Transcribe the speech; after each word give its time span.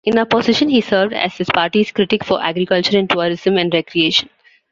In 0.03 0.17
opposition, 0.17 0.69
he 0.69 0.81
served 0.81 1.13
as 1.13 1.37
his 1.37 1.47
party's 1.51 1.91
critic 1.91 2.23
for 2.23 2.43
Agriculture 2.43 2.97
and 2.97 3.07
Tourism 3.07 3.55
and 3.57 3.71
Recreation. 3.71 4.29